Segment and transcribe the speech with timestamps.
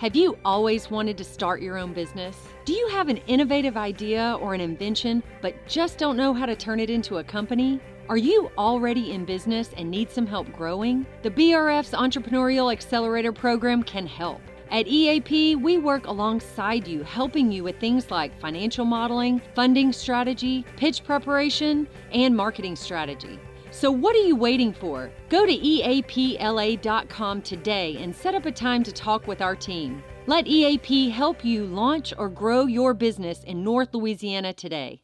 [0.00, 2.34] Have you always wanted to start your own business?
[2.64, 6.56] Do you have an innovative idea or an invention, but just don't know how to
[6.56, 7.78] turn it into a company?
[8.08, 11.04] Are you already in business and need some help growing?
[11.20, 14.40] The BRF's Entrepreneurial Accelerator Program can help.
[14.70, 20.64] At EAP, we work alongside you, helping you with things like financial modeling, funding strategy,
[20.78, 23.38] pitch preparation, and marketing strategy.
[23.80, 25.10] So, what are you waiting for?
[25.30, 30.02] Go to EAPLA.com today and set up a time to talk with our team.
[30.26, 35.00] Let EAP help you launch or grow your business in North Louisiana today.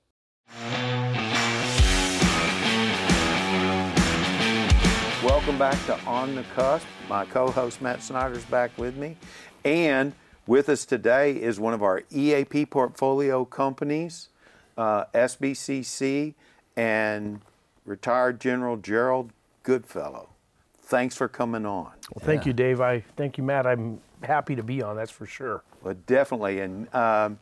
[5.25, 6.85] Welcome back to On the Cusp.
[7.09, 9.17] My co host Matt Snyder is back with me.
[9.65, 10.13] And
[10.47, 14.29] with us today is one of our EAP portfolio companies,
[14.77, 16.35] uh, SBCC,
[16.77, 17.41] and
[17.87, 19.33] retired General Gerald
[19.63, 20.29] Goodfellow.
[20.83, 21.93] Thanks for coming on.
[22.15, 22.49] Well, thank yeah.
[22.49, 22.81] you, Dave.
[22.81, 23.67] I thank you, Matt.
[23.67, 24.97] I'm happy to be on.
[24.97, 25.63] That's for sure.
[25.83, 26.61] Well, definitely.
[26.61, 27.39] And um,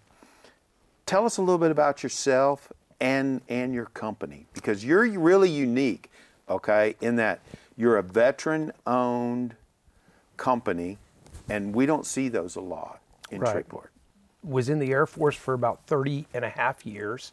[1.05, 6.11] tell us a little bit about yourself and and your company because you're really unique.
[6.49, 7.41] Okay, in that
[7.77, 9.57] you're a veteran-owned
[10.37, 10.99] company,
[11.49, 13.53] and we don't see those a lot in right.
[13.53, 13.91] Shreveport.
[14.43, 17.33] Was in the Air Force for about 30 and a half years.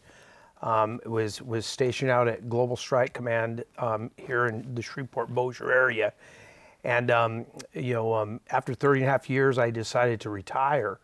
[0.61, 5.71] Um, was was stationed out at Global Strike Command um, here in the Shreveport Bossier
[5.71, 6.13] area,
[6.83, 10.99] and um, you know um, after 30 and a half years, I decided to retire,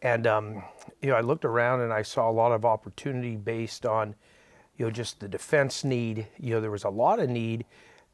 [0.00, 0.62] and um,
[1.02, 4.14] you know I looked around and I saw a lot of opportunity based on
[4.78, 6.26] you know just the defense need.
[6.38, 7.66] You know there was a lot of need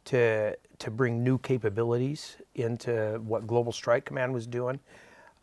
[0.07, 4.81] to to bring new capabilities into what Global Strike Command was doing.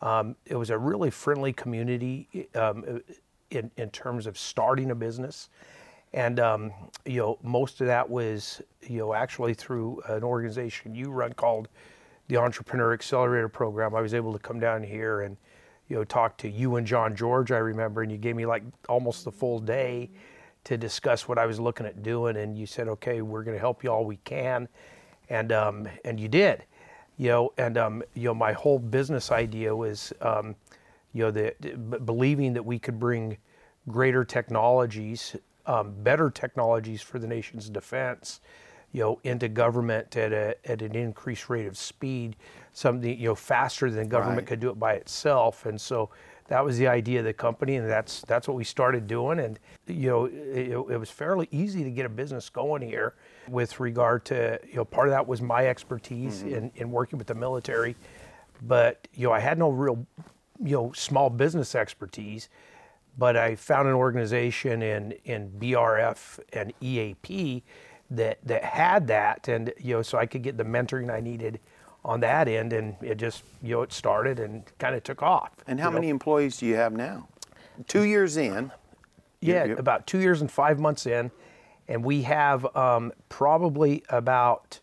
[0.02, 2.50] Um, it was a really friendly community
[3.54, 5.50] in, in terms of starting a business.
[6.14, 6.72] And um,
[7.06, 11.70] you know, most of that was you know actually through an organization you run called
[12.28, 13.96] the Entrepreneur Accelerator Program.
[13.96, 15.38] I was able to come down here and
[15.88, 17.52] you know talk to you and John George.
[17.52, 20.10] I remember, and you gave me like almost the full day
[20.66, 22.38] to discuss what I was looking at doing.
[22.38, 24.68] And you said, okay, we're going to help you all we can,
[25.30, 26.64] and um, and you did.
[27.18, 30.56] You know, and um, you know, my whole business idea was um,
[31.14, 31.54] you know, the,
[32.06, 33.38] believing that we could bring
[33.90, 35.36] greater technologies,
[35.66, 38.42] um, better technologies for the nation's defense,
[38.92, 42.36] you know, into government at a at an increased rate of speed,
[42.74, 44.48] something you know faster than government right.
[44.48, 46.10] could do it by itself, and so
[46.48, 49.40] that was the idea of the company, and that's that's what we started doing.
[49.40, 53.16] And you know, it, it, was fairly easy to get a business going here.
[53.48, 56.56] With regard to you know, part of that was my expertise mm-hmm.
[56.56, 57.96] in in working with the military,
[58.62, 60.06] but you know, I had no real
[60.64, 62.50] you know small business expertise,
[63.18, 67.64] but I found an organization in in BRF and EAP
[68.12, 71.60] that that had that, and you know so I could get the mentoring I needed
[72.06, 75.52] on that end, and it just you know it started and kind of took off.
[75.68, 76.12] And how many know?
[76.12, 77.28] employees do you have now?
[77.88, 78.72] Two years in.
[79.42, 81.30] Yeah, about two years and five months in,
[81.90, 84.80] and we have um, probably about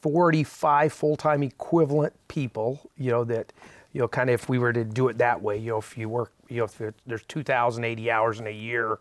[0.00, 3.52] 45 full-time equivalent people, you know, that
[3.92, 5.96] you know, kind of if we were to do it that way, you know, if
[5.98, 8.98] you work, you know, if there's 2,080 hours in a year,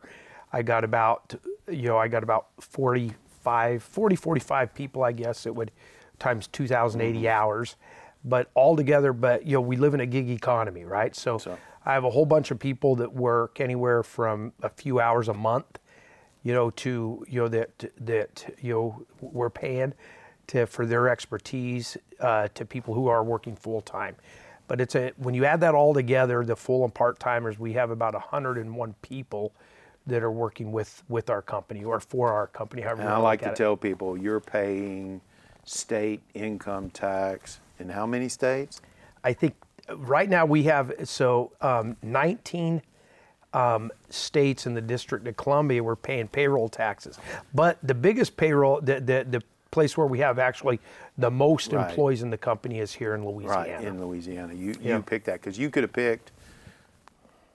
[0.51, 1.33] I got about,
[1.69, 5.71] you know, I got about 45, 40, 45 people, I guess it would,
[6.19, 7.27] times 2,080 mm-hmm.
[7.27, 7.75] hours.
[8.23, 11.15] But all together, but, you know, we live in a gig economy, right?
[11.15, 14.99] So, so I have a whole bunch of people that work anywhere from a few
[14.99, 15.79] hours a month,
[16.43, 19.93] you know, to, you know, that, that, you know, we're paying
[20.47, 24.15] to, for their expertise uh, to people who are working full time.
[24.71, 27.73] But it's a when you add that all together, the full and part timers, we
[27.73, 29.51] have about 101 people
[30.07, 32.81] that are working with with our company or for our company.
[32.81, 35.19] However, and I like to tell people you're paying
[35.65, 38.79] state income tax in how many states?
[39.25, 39.55] I think
[39.93, 42.81] right now we have so um, 19
[43.53, 47.19] um, states in the District of Columbia we're paying payroll taxes.
[47.53, 50.79] But the biggest payroll, the, the, the place where we have actually
[51.17, 51.89] the most right.
[51.89, 53.57] employees in the company is here in Louisiana.
[53.57, 54.53] Right, in Louisiana.
[54.53, 54.97] You, yeah.
[54.97, 56.31] you picked that because you could have picked,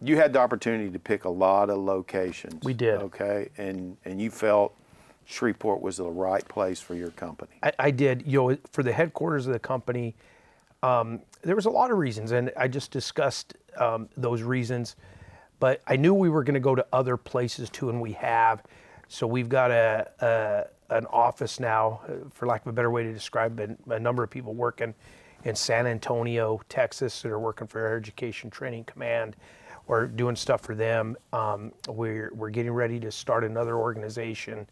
[0.00, 2.64] you had the opportunity to pick a lot of locations.
[2.64, 3.00] We did.
[3.02, 4.74] Okay, and, and you felt
[5.26, 7.52] Shreveport was the right place for your company.
[7.62, 8.24] I, I did.
[8.26, 10.14] You know, for the headquarters of the company,
[10.82, 14.96] um, there was a lot of reasons, and I just discussed um, those reasons.
[15.58, 18.62] But I knew we were going to go to other places too, and we have.
[19.08, 22.00] So we've got a, a an office now,
[22.32, 24.94] for lack of a better way to describe it, a number of people working
[25.44, 29.36] in San Antonio, Texas, that are working for Air Education Training Command
[29.88, 31.16] or doing stuff for them.
[31.32, 34.68] Um, we're, we're getting ready to start another organization,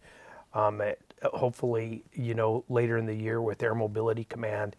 [0.54, 4.76] um, at, hopefully, you know, later in the year with Air Mobility Command.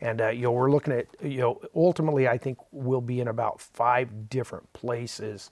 [0.00, 3.28] And uh, you know, we're looking at you know, ultimately, I think we'll be in
[3.28, 5.50] about five different places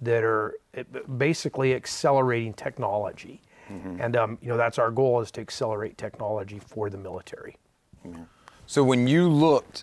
[0.00, 0.82] that are uh,
[1.16, 3.40] basically accelerating technology.
[3.98, 7.56] And um, you know, that's our goal is to accelerate technology for the military.
[8.66, 9.82] So when you looked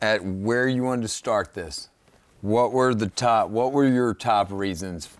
[0.00, 1.90] at where you wanted to start this,
[2.40, 3.50] what were the top?
[3.50, 5.10] What were your top reasons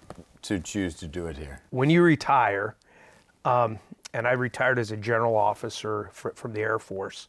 [0.43, 1.61] to choose to do it here?
[1.69, 2.77] when you retire,
[3.45, 3.79] um,
[4.15, 7.29] and I retired as a general officer fr- from the Air Force,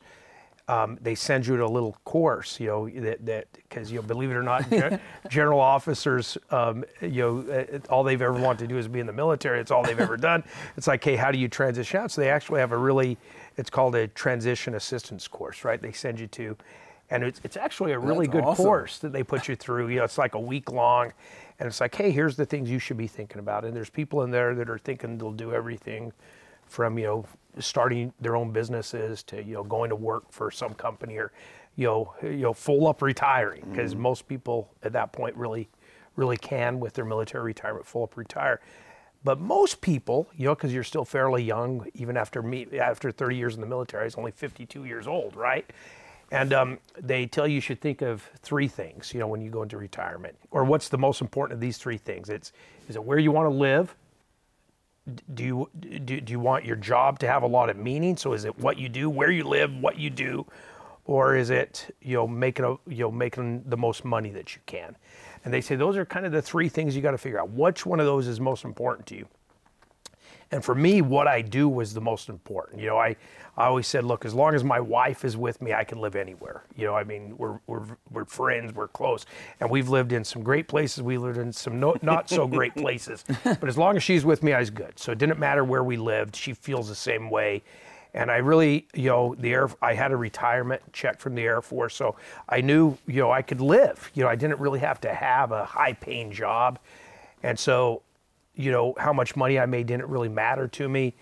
[0.69, 4.03] um, they send you to a little course, you know, that that because you know,
[4.03, 8.59] believe it or not, gen- general officers, um, you know, uh, all they've ever wanted
[8.59, 9.59] to do is be in the military.
[9.59, 10.43] It's all they've ever done.
[10.77, 12.11] It's like, hey, how do you transition out?
[12.11, 13.17] So they actually have a really,
[13.57, 15.81] it's called a transition assistance course, right?
[15.81, 16.55] They send you to,
[17.09, 18.65] and it's it's actually a really That's good awesome.
[18.65, 19.87] course that they put you through.
[19.87, 21.13] You know, it's like a week long,
[21.57, 23.65] and it's like, hey, here's the things you should be thinking about.
[23.65, 26.13] And there's people in there that are thinking they'll do everything
[26.69, 27.25] from you know
[27.59, 31.31] starting their own businesses to you know going to work for some company or
[31.75, 35.67] you know you know full up retiring because most people at that point really
[36.15, 38.61] really can with their military retirement full up retire.
[39.23, 43.35] But most people, you know, because you're still fairly young, even after me, after 30
[43.35, 45.69] years in the military, I was only 52 years old, right?
[46.31, 49.49] And um, they tell you you should think of three things, you know, when you
[49.49, 52.29] go into retirement, or what's the most important of these three things?
[52.29, 52.53] It's
[52.87, 53.95] is it where you want to live?
[55.33, 58.17] Do you do, do you want your job to have a lot of meaning?
[58.17, 60.45] So is it what you do, where you live, what you do,
[61.05, 64.61] or is it you know making a you know making the most money that you
[64.65, 64.95] can?
[65.45, 67.49] And they say those are kind of the three things you got to figure out.
[67.51, 69.27] Which one of those is most important to you?
[70.51, 72.81] And for me, what I do was the most important.
[72.81, 73.15] You know, I,
[73.55, 76.15] I always said, look, as long as my wife is with me, I can live
[76.15, 76.63] anywhere.
[76.75, 79.25] You know, I mean, we're, we're, we're friends, we're close.
[79.59, 82.73] And we've lived in some great places, we lived in some no, not so great
[82.77, 83.25] places.
[83.43, 84.97] But as long as she's with me, I was good.
[84.97, 87.61] So it didn't matter where we lived, she feels the same way.
[88.15, 91.61] And I really, you know, the air, I had a retirement check from the Air
[91.61, 91.93] Force.
[91.93, 92.15] So
[92.47, 94.09] I knew, you know, I could live.
[94.15, 96.79] You know, I didn't really have to have a high paying job.
[97.43, 98.01] And so
[98.59, 101.15] you know, how much money I made didn't really matter to me.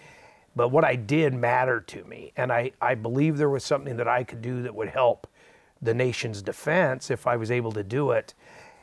[0.56, 2.32] But what I did mattered to me.
[2.36, 5.28] And I, I believe there was something that I could do that would help
[5.80, 8.34] the nation's defense if I was able to do it.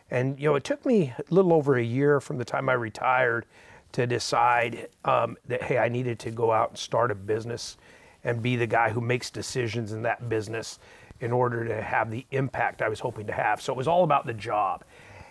[0.09, 2.75] And, you know, it took me a little over a year from the time I
[2.75, 3.47] retired
[3.91, 7.77] to decide um, that, hey, I needed to go out and start a business
[8.23, 10.79] and be the guy who makes decisions in that business
[11.19, 13.61] in order to have the impact I was hoping to have.
[13.61, 14.85] So it was all about the job.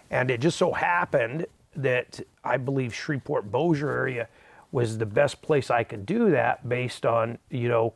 [0.09, 4.27] And it just so happened that I believe Shreveport Bossier area
[4.71, 7.93] was the best place I could do that based on, you know,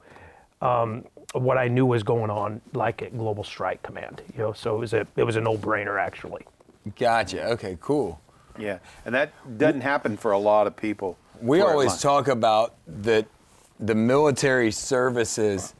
[0.61, 4.21] um, what I knew was going on, like at Global Strike Command.
[4.33, 6.45] You know, so it was a it was a no brainer actually.
[6.97, 7.43] Gotcha.
[7.51, 8.19] Okay, cool.
[8.57, 11.17] Yeah, and that doesn't happen for a lot of people.
[11.41, 13.27] We always talk about that
[13.79, 15.75] the military services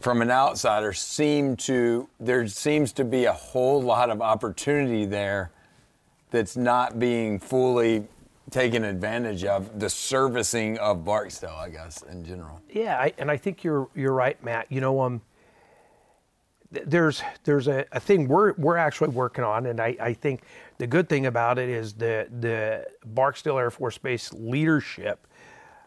[0.00, 5.50] from an outsider seem to there seems to be a whole lot of opportunity there
[6.34, 8.04] that's not being fully
[8.50, 12.60] taken advantage of the servicing of Barksdale, I guess, in general.
[12.68, 14.70] Yeah, I, and I think you're you're right, Matt.
[14.70, 15.22] You know, um,
[16.72, 20.42] th- there's there's a, a thing we're we're actually working on, and I, I think
[20.78, 25.28] the good thing about it is the the Barksdale Air Force Base leadership.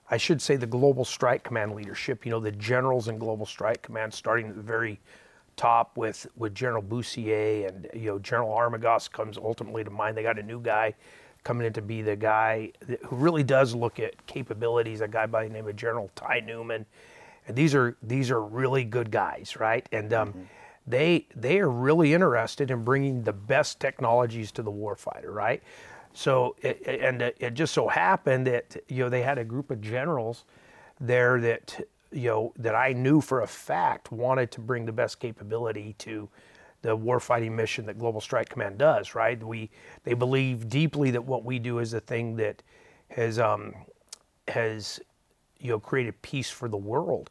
[0.10, 2.26] I should say the Global Strike Command leadership.
[2.26, 5.02] You know, the generals in Global Strike Command, starting at the very
[5.58, 10.16] top with with General Bussiere and you know General Armagost comes ultimately to mind.
[10.16, 10.94] They got a new guy
[11.44, 15.02] coming in to be the guy that, who really does look at capabilities.
[15.02, 16.86] A guy by the name of General Ty Neuman,
[17.48, 19.88] and these are these are really good guys, right?
[19.92, 20.48] And um,
[20.86, 25.62] they they are really interested in bringing the best technologies to the warfighter, right?
[26.14, 29.70] So it, and it, it just so happened that you know they had a group
[29.72, 30.46] of generals
[31.00, 31.80] there that
[32.12, 36.30] you know that I knew for a fact wanted to bring the best capability to
[36.82, 39.16] the warfighting mission that Global Strike Command does.
[39.16, 39.42] Right?
[39.44, 39.70] We
[40.04, 42.62] they believe deeply that what we do is the thing that
[43.10, 43.74] has um,
[44.48, 45.00] has
[45.60, 47.30] you know created peace for the world.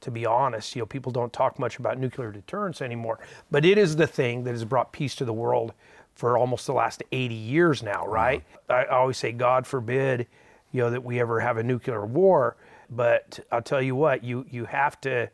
[0.00, 3.78] To be honest, you know people don't talk much about nuclear deterrence anymore, but it
[3.78, 5.72] is the thing that has brought peace to the world
[6.14, 8.44] for almost the last 80 years now, right?
[8.68, 10.26] I always say, God forbid,
[10.72, 12.56] you know, that we ever have a nuclear war.
[12.90, 15.30] But I'll tell you what, you you have to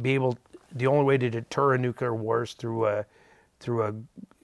[0.00, 0.38] be able.
[0.72, 3.06] The only way to deter a nuclear war is through a
[3.60, 3.94] through a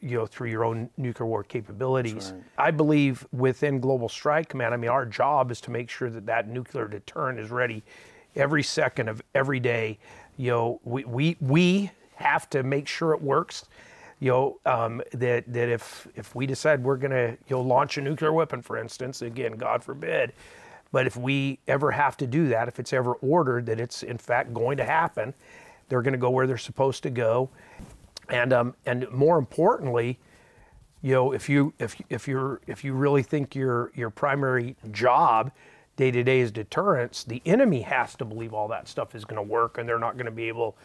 [0.00, 2.32] you know through your own nuclear war capabilities.
[2.58, 6.26] I believe within Global Strike Command, I mean, our job is to make sure that
[6.26, 7.82] that nuclear deterrent is ready
[8.36, 9.98] every second of every day.
[10.36, 13.64] You know, we we we have to make sure it works
[14.20, 17.96] you know, um, that that if if we decide we're going to you know launch
[17.96, 20.34] a nuclear weapon, for instance, again, God forbid,
[20.92, 24.18] but if we ever have to do that, if it's ever ordered that it's in
[24.18, 25.34] fact going to happen,
[25.88, 27.50] They're going to go where they're supposed to go,
[28.30, 30.18] and um, and more importantly,
[31.02, 35.52] you know, if you if if you're if you really think your your primary job
[35.96, 39.36] day to day is deterrence, the enemy has to believe all that stuff is going
[39.36, 40.76] to work, and they're not going to be able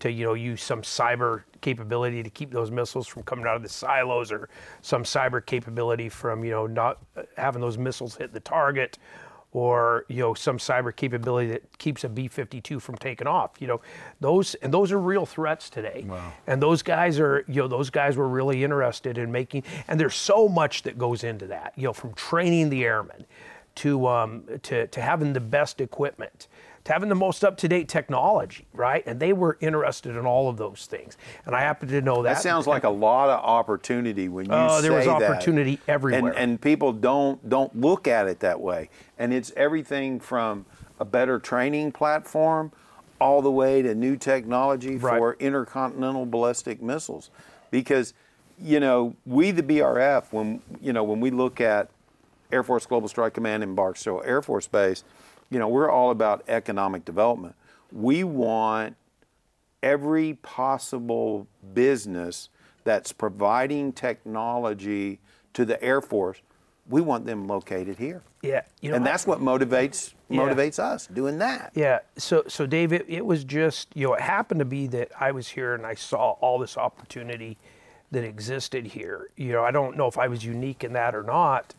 [0.00, 3.62] to you know use some cyber capability to keep those missiles from coming out of
[3.62, 4.48] the silos, or
[4.82, 6.98] some cyber capability from you know not
[7.36, 8.98] having those missiles hit the target,
[9.52, 13.52] or you know some cyber capability that keeps a B-52 from taking off.
[13.60, 13.80] You know,
[14.20, 16.04] those and those are real threats today.
[16.08, 16.32] Wow.
[16.46, 19.64] And those guys are you know those guys were really interested in making.
[19.88, 21.74] And there's so much that goes into that.
[21.76, 23.26] You know, from training the airmen
[23.76, 26.48] to um, to to having the best equipment.
[26.84, 29.04] To having the most up-to-date technology, right?
[29.06, 32.34] And they were interested in all of those things, and I happen to know that.
[32.34, 35.22] That sounds like a lot of opportunity when you Oh, say there was that.
[35.22, 36.30] opportunity everywhere.
[36.32, 38.90] And, and people don't don't look at it that way.
[39.16, 40.66] And it's everything from
[40.98, 42.72] a better training platform
[43.20, 45.18] all the way to new technology Right.
[45.18, 47.30] for intercontinental ballistic missiles.
[47.70, 48.12] Because,
[48.60, 51.90] you know, we the BRF, when you know, when we look at
[52.50, 55.04] Air Force Global Strike Command in Barksdale Air Force Base,
[55.52, 57.54] you know, we're all about economic development.
[57.92, 58.96] We want
[59.82, 62.48] every possible business
[62.84, 65.18] that's providing technology
[65.52, 66.38] to the Air Force,
[66.88, 68.22] we want them located here.
[68.42, 70.40] yeah, you know, and that's what motivates Yeah.
[70.40, 71.70] motivates us doing that.
[71.74, 71.98] Yeah.
[72.16, 75.30] So, so Dave, it, it was just you know it happened to be that I
[75.32, 77.58] was here and I saw all this opportunity
[78.10, 79.28] that existed here.
[79.36, 81.74] You know, I don't know if I was unique in that or not.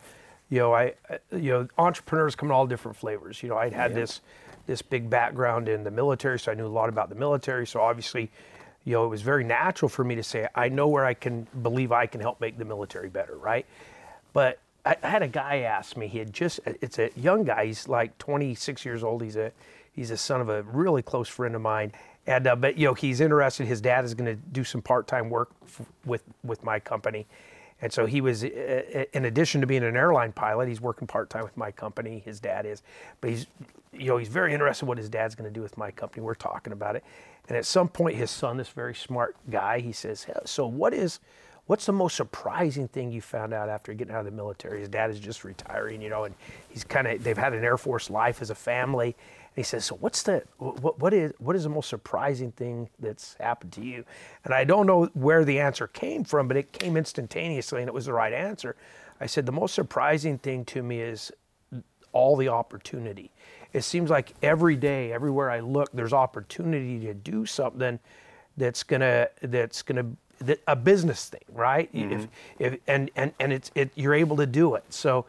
[0.54, 0.94] You know, I,
[1.32, 3.42] you know, entrepreneurs come in all different flavors.
[3.42, 4.20] You know, I'd had this
[4.66, 7.66] this big background in the military, so I knew a lot about the military.
[7.66, 8.30] So obviously,
[8.84, 11.48] you know, it was very natural for me to say I know where I can
[11.62, 13.66] believe I can help make the military better, right?
[14.32, 16.06] But I, I had a guy ask me.
[16.06, 16.60] He had just.
[16.66, 17.66] It's a young guy.
[17.66, 19.22] He's like 26 years old.
[19.24, 19.50] He's a
[19.92, 21.90] he's a son of a really close friend of mine.
[22.28, 23.66] And uh, but you know he's interested.
[23.66, 27.26] His dad is going to do some part-time work f- with with my company,
[27.80, 28.44] and so he was.
[28.44, 32.22] Uh, in addition to being an airline pilot, he's working part-time with my company.
[32.24, 32.82] His dad is,
[33.20, 33.46] but he's
[33.92, 36.22] you know he's very interested in what his dad's going to do with my company.
[36.22, 37.04] We're talking about it,
[37.48, 41.20] and at some point, his son, this very smart guy, he says, "So what is?"
[41.66, 44.80] What's the most surprising thing you found out after getting out of the military?
[44.80, 46.34] His dad is just retiring, you know, and
[46.68, 49.16] he's kind of they've had an Air Force life as a family.
[49.54, 53.36] He says, "So what's the what, what is what is the most surprising thing that's
[53.40, 54.04] happened to you?"
[54.44, 57.94] And I don't know where the answer came from, but it came instantaneously, and it
[57.94, 58.76] was the right answer.
[59.20, 61.30] I said, "The most surprising thing to me is
[62.12, 63.32] all the opportunity.
[63.72, 67.98] It seems like every day, everywhere I look, there's opportunity to do something
[68.56, 70.06] that's gonna that's gonna
[70.66, 71.92] a business thing, right?
[71.92, 72.12] Mm-hmm.
[72.12, 74.84] If, if and and and it's it you're able to do it.
[74.90, 75.26] So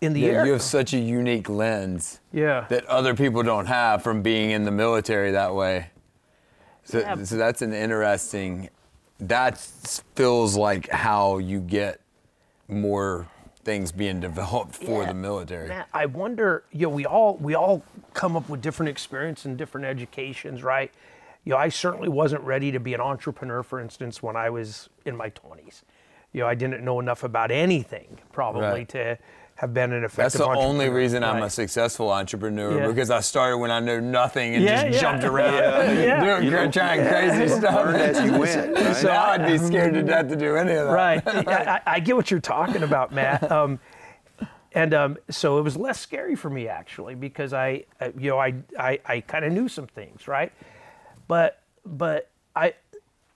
[0.00, 3.66] in the Yeah, air, you have such a unique lens yeah, that other people don't
[3.66, 5.90] have from being in the military that way.
[6.84, 7.22] So, Yeah.
[7.24, 8.70] so that's an interesting.
[9.18, 12.00] That feels like how you get
[12.68, 13.26] more
[13.62, 15.08] things being developed for Yeah.
[15.08, 15.68] the military.
[15.68, 17.82] Matt, I wonder, you know, we all we all
[18.14, 20.90] come up with different experience and different educations, right?
[21.44, 24.88] You know, I certainly wasn't ready to be an entrepreneur, for instance, when I was
[25.04, 25.82] in my 20s.
[26.32, 28.88] You know, I didn't know enough about anything probably Right.
[28.90, 29.18] to
[29.60, 30.94] have been an effective That's the only entrepreneur.
[30.96, 32.86] reason I'm a successful entrepreneur Yeah.
[32.86, 35.00] because I started when I knew nothing and Yeah, just yeah.
[35.00, 36.24] jumped around Yeah.
[36.40, 37.74] doing cra- trying crazy stuff.
[37.74, 38.74] Learn as you went.
[38.74, 38.96] Right?
[38.96, 40.92] So now I'd be scared to death to do any of that.
[40.94, 41.22] right.
[41.48, 43.52] I, I I get what you're talking about, Matt.
[43.52, 43.78] Um,
[44.72, 48.38] and um, so it was less scary for me actually because I, uh, you know,
[48.38, 50.52] I I, I kind of knew some things, right?
[51.28, 52.72] But but I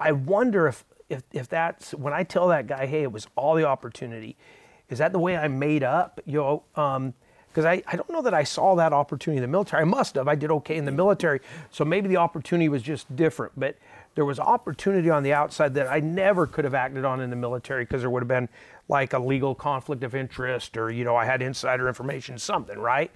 [0.00, 3.54] I wonder if, if if that's when I tell that guy, hey, it was all
[3.56, 4.36] the opportunity.
[4.88, 6.20] Is that the way I made up?
[6.26, 7.14] You know,
[7.48, 9.82] because I, I don't know that I saw that opportunity in the military.
[9.82, 10.28] I must have.
[10.28, 13.52] I did okay in the military, so maybe the opportunity was just different.
[13.56, 13.76] But
[14.14, 17.36] there was opportunity on the outside that I never could have acted on in the
[17.36, 18.48] military because there would have been
[18.88, 23.10] like a legal conflict of interest, or you know, I had insider information, something, right?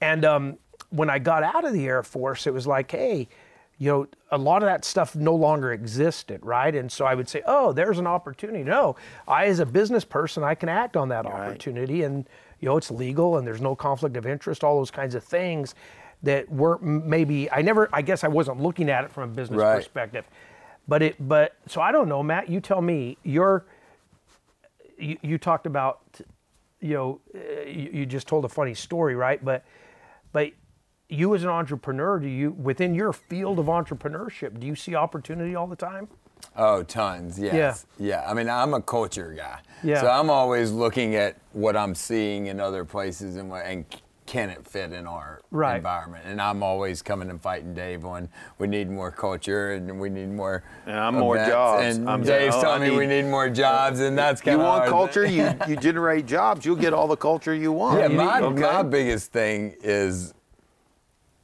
[0.00, 0.58] And um,
[0.90, 3.28] when I got out of the Air Force, it was like, hey,
[3.78, 6.74] you know, a lot of that stuff no longer existed, right?
[6.74, 8.62] And so I would say, oh, there's an opportunity.
[8.64, 12.28] No, I, as a business person, I can act on that opportunity, and
[12.60, 15.74] you know, it's legal, and there's no conflict of interest, all those kinds of things
[16.22, 17.88] that were m- maybe I never.
[17.92, 19.76] I guess I wasn't looking at it from a business Right.
[19.76, 20.24] perspective,
[20.88, 21.16] but it.
[21.28, 22.48] But so I don't know, Matt.
[22.48, 23.18] You tell me.
[23.24, 23.66] You're
[24.96, 26.00] you, you talked about,
[26.80, 27.20] you know,
[27.66, 29.44] you, you just told a funny story, right?
[29.44, 29.64] But,
[30.32, 30.50] but
[31.08, 35.54] you as an entrepreneur, do you within your field of entrepreneurship, do you see opportunity
[35.54, 36.08] all the time?
[36.56, 37.38] Oh, tons.
[37.38, 37.86] Yes.
[37.98, 38.24] Yeah.
[38.28, 39.60] I mean, I'm a culture guy.
[39.82, 40.00] Yeah.
[40.00, 43.84] So I'm always looking at what I'm seeing in other places and what, and
[44.26, 45.76] can it fit in our Right.
[45.76, 46.24] environment?
[46.26, 50.30] And I'm always coming and fighting Dave on we need more culture and we need
[50.30, 50.62] more.
[50.86, 51.96] And I'm more jobs.
[51.98, 54.52] And I'm Dave's saying, telling I me we need- need more jobs, and that's You
[54.52, 58.00] kind of want culture, you, you generate jobs, you'll get all the culture you want.
[58.00, 60.32] Yeah, You my, need- my biggest thing is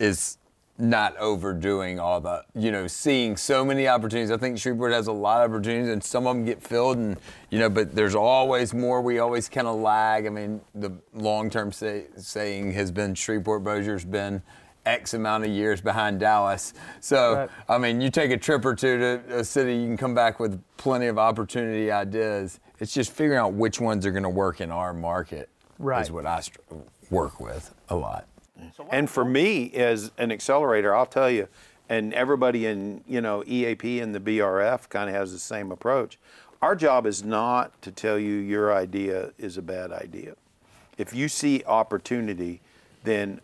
[0.00, 0.38] is
[0.78, 4.30] not overdoing all the you know seeing so many opportunities.
[4.30, 7.18] I think Shreveport has a lot of opportunities, and some of them get filled, and
[7.50, 9.02] you know, but there's always more.
[9.02, 10.26] We always kind of lag.
[10.26, 14.42] I mean, the long-term say, saying has been Shreveport Bossier's been.
[14.86, 16.72] X amount of years behind Dallas.
[17.00, 17.50] So, Right.
[17.68, 20.40] I mean, you take a trip or two to a city, you can come back
[20.40, 22.60] with plenty of opportunity ideas.
[22.78, 26.00] It's just figuring out which ones are going to work in our market Right.
[26.00, 26.40] is what I
[27.10, 28.26] work with a lot.
[28.90, 31.48] And for me, as an accelerator, I'll tell you,
[31.88, 36.18] and everybody in you know EAP and the BRF kind of has the same approach.
[36.62, 40.34] Our job is not to tell you your idea is a bad idea.
[40.98, 42.60] If you see opportunity,
[43.04, 43.40] then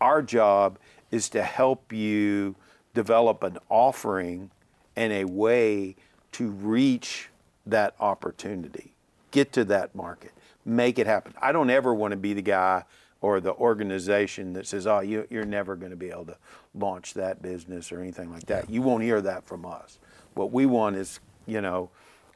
[0.00, 0.78] our job
[1.10, 2.54] is to help you
[2.94, 4.50] develop an offering
[4.94, 5.96] and a way
[6.32, 7.28] to reach
[7.66, 8.92] that opportunity,
[9.30, 10.32] get to that market,
[10.64, 11.34] make it happen.
[11.40, 12.84] I don't ever want to be the guy
[13.22, 16.36] or the organization that says, "Oh, you, you're never going to be able to
[16.74, 19.98] launch that business or anything like that." You won't hear that from us.
[20.34, 21.88] What we want is, you know,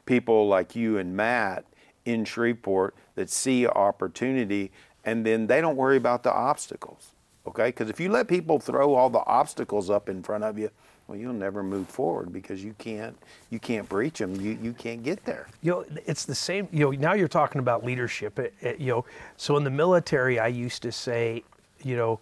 [0.06, 1.66] people like you and Matt
[2.06, 4.70] in Shreveport that see opportunity
[5.06, 7.12] and then they don't worry about the obstacles.
[7.46, 7.68] Okay?
[7.68, 10.70] Because if you let people throw all the obstacles up in front of you,
[11.06, 13.16] well, you'll never move forward because you can't
[13.50, 14.34] you can't breach them.
[14.40, 15.46] You you can't get there.
[15.62, 16.68] You know, it's the same.
[16.72, 18.38] You know, now you're talking about leadership.
[18.38, 19.04] It, it- you know,
[19.36, 21.44] so in the military, I used to say,
[21.82, 22.20] you know,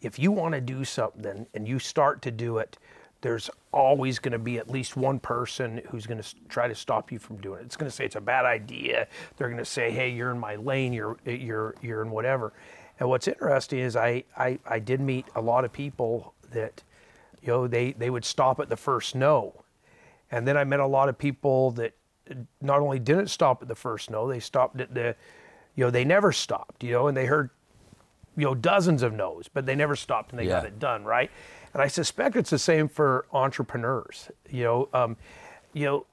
[0.00, 2.78] if you want to do something and you start to do it,
[3.20, 7.12] there's always going to be at least one person who's going to try to stop
[7.12, 7.66] you from doing it.
[7.66, 9.06] It's going to say it's a bad idea.
[9.36, 10.92] They're going to say, hey, you're in my lane.
[10.92, 12.52] You're eh, you're you're in whatever.
[12.98, 16.82] And what's interesting is I I, I did meet a lot of people that,
[17.42, 19.64] you know, they they would stop at the first no.
[20.30, 21.94] And then I met a lot of people that
[22.60, 25.14] not only didn't stop at the first no, they stopped at the,
[25.74, 27.50] you know, they never stopped, you know, and they heard,
[28.36, 31.30] you know, dozens of no's, but they never stopped and they got it done, right?
[31.74, 35.16] And I suspect it's the same for entrepreneurs, you know, um,
[35.72, 36.06] you know,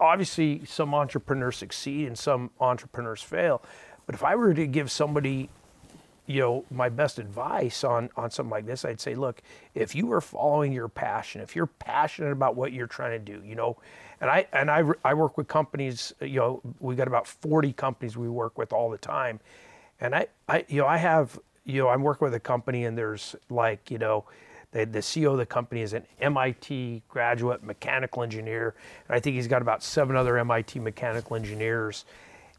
[0.00, 3.62] obviously some entrepreneurs succeed and some entrepreneurs fail,
[4.06, 5.50] but if I were to give somebody
[6.26, 9.42] you know my best advice on on something like this i'd say look
[9.74, 13.46] if you are following your passion if you're passionate about what you're trying to do
[13.46, 13.76] you know
[14.20, 18.16] and i and i, I work with companies you know we got about 40 companies
[18.16, 19.40] we work with all the time
[20.00, 22.96] and i i you know i have you know i'm working with a company and
[22.96, 24.24] there's like you know
[24.74, 28.74] the, the CEO of the company is an MIT graduate mechanical engineer,
[29.06, 32.04] and I think he's got about seven other MIT mechanical engineers.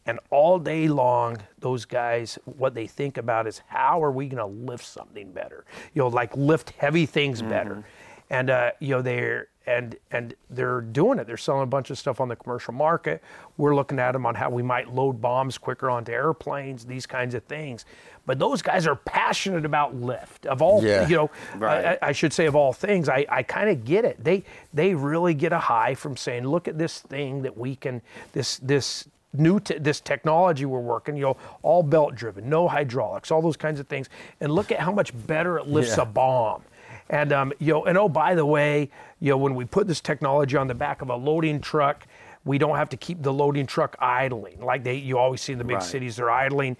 [0.06, 4.38] And all day long, those guys, what they think about is how are we going
[4.38, 5.66] to lift something better?
[5.94, 7.84] You know, like lift heavy things better.
[8.30, 11.28] And uh, you know they're and and they're doing it.
[11.28, 13.24] They're selling a bunch of stuff on the commercial market.
[13.58, 17.36] We're looking at them on how we might load bombs quicker onto airplanes, these kinds
[17.36, 17.86] of things.
[18.26, 20.84] But those guys are passionate about lift of all.
[20.84, 21.08] Yeah.
[21.08, 21.98] You know, Right.
[22.02, 23.10] I, I should say of all things.
[23.10, 24.24] I, I kind of get it.
[24.24, 28.02] They they really get a high from saying, look at this thing that we can
[28.34, 29.08] this this
[29.40, 31.16] new te- this technology we're working.
[31.16, 34.10] You know, all belt driven, no hydraulics, all those kinds of things,
[34.42, 36.04] and look at how much better it lifts Yeah.
[36.04, 36.64] a bomb.
[37.10, 40.02] And um, you know, and oh, by the way, you know, when we put this
[40.02, 42.08] technology on the back of a loading truck,
[42.46, 45.60] we don't have to keep the loading truck idling like they you always see in
[45.60, 45.84] the big Right.
[45.84, 46.16] cities.
[46.16, 46.78] They're idling,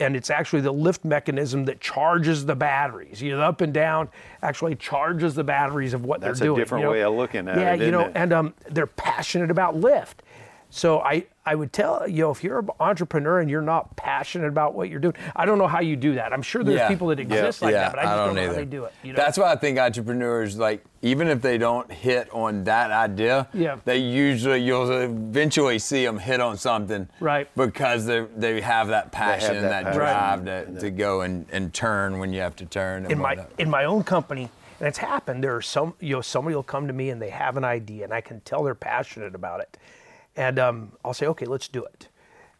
[0.00, 3.20] and it's actually the lift mechanism that charges the batteries.
[3.22, 4.08] You know, up and down
[4.42, 6.58] actually charges the batteries of what That's a they're doing.
[6.60, 6.92] different you know?
[6.92, 8.12] way of looking at yeah, it, Yeah, you know, it?
[8.16, 10.22] and um, they're passionate about lift.
[10.70, 14.48] So I, I would tell you know if you're an entrepreneur and you're not passionate
[14.48, 16.32] about what you're doing, I don't know how you do that.
[16.32, 16.88] I'm sure there's Yeah.
[16.88, 18.52] people that exist like that, but I just don't, know either.
[18.52, 18.92] how they do it.
[19.02, 19.16] You know?
[19.16, 23.76] That's why I think entrepreneurs, like, even if they don't hit on that idea, Yeah.
[23.86, 27.48] they usually you'll eventually see them hit on something, Right.
[27.56, 29.98] Because they they have that passion and that that, passion.
[30.44, 33.06] drive to, to go and, and turn when you have to turn.
[33.10, 33.50] In my whatnot.
[33.58, 34.50] in my own company,
[34.80, 35.42] and it's happened.
[35.42, 38.04] There are some, you know, somebody will come to me and they have an idea,
[38.04, 39.78] and I can tell they're passionate about it,
[40.38, 42.08] and um, I'll say, okay, let's do it,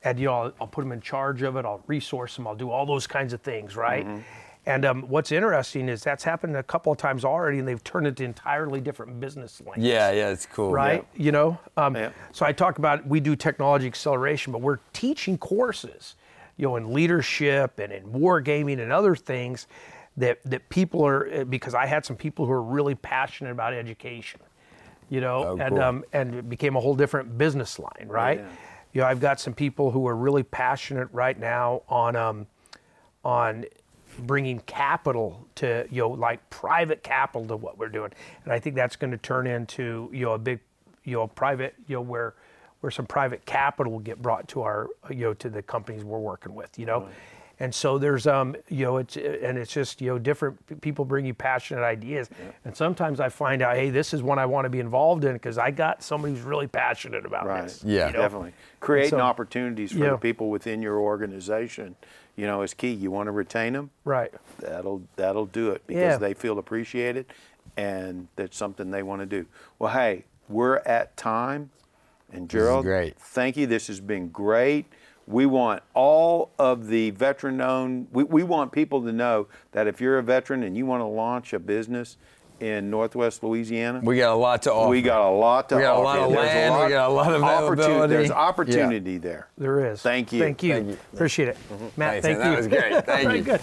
[0.02, 1.64] and you know, I'll, I'll put them in charge of it.
[1.64, 2.46] I'll resource them.
[2.46, 4.04] I'll do all those kinds of things, right?
[4.04, 4.20] Mm-hmm.
[4.66, 8.06] And um, what's interesting is that's happened a couple of times already, and they've turned
[8.06, 10.70] it to entirely different business lanes yeah, yeah, it's cool.
[10.72, 11.06] right?
[11.14, 12.10] You know, um, Yeah.
[12.32, 16.16] so I talk about we do technology acceleration, but we're teaching courses,
[16.58, 19.68] you know, in leadership and in wargaming and other things
[20.18, 23.72] that that people are uh, because I had some people who are really passionate about
[23.72, 24.40] education,
[25.11, 25.83] you know, Oh, and cool.
[25.83, 28.38] um, and it became a whole different business line, right?
[28.40, 28.49] yeah.
[28.94, 32.47] You know, I've got some people who are really passionate right now on um,
[33.25, 33.64] on
[34.21, 38.11] bringing capital to you know like private capital to what we're doing,
[38.44, 40.61] and I think that's going to turn into you know a big
[41.05, 42.35] you know private you know where
[42.81, 46.18] where some private capital will get brought to our you know to the companies we're
[46.18, 47.09] working with you know.
[47.61, 51.25] And so there's, um, you know, it's and it's just, you know, different people bring
[51.27, 52.31] you passionate ideas,
[52.64, 55.33] and sometimes I find out, hey, this is one I want to be involved in
[55.33, 57.64] because I got somebody who's really passionate about Right.
[57.64, 57.83] this.
[57.85, 58.07] Yeah.
[58.09, 58.21] you know?
[58.21, 58.53] Definitely.
[58.79, 60.11] Creating so- opportunities for Yeah.
[60.11, 61.97] the people within your organization,
[62.37, 62.92] you know, is key.
[62.92, 64.33] You want to retain them, Right.
[64.61, 66.16] that'll that'll do it because Yeah.
[66.18, 67.27] they feel appreciated
[67.77, 69.47] and that's something they want to do.
[69.81, 71.71] Well, hey, we're at time.
[72.33, 73.16] And Gerald, great.
[73.18, 73.66] thank you.
[73.66, 74.85] This has been great.
[75.28, 80.00] We want all of the veteran owned, we, we want people to know that if
[80.00, 82.16] you're a veteran and you want to launch a business
[82.60, 84.88] in Northwest Louisiana, We got a lot to offer.
[84.88, 86.04] we got a lot to We got a offer.
[86.04, 88.14] lot of There's land, we got a lot of opportu- availability.
[88.14, 88.34] There's Yeah.
[88.34, 89.48] opportunity there.
[89.58, 90.00] There is.
[90.02, 90.40] Thank you.
[90.40, 90.72] Thank you.
[90.72, 90.96] Thank you.
[91.12, 91.56] Appreciate it.
[91.72, 91.84] Mm-hmm.
[91.98, 92.46] Matt, Thanks, thank man.
[92.46, 92.50] you.
[92.50, 93.04] That was great.
[93.06, 93.44] Thank Very you.
[93.44, 93.60] good.